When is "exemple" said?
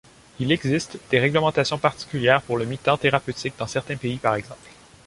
4.33-4.71